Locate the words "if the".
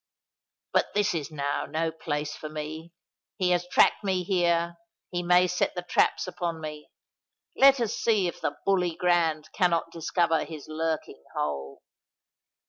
8.27-8.57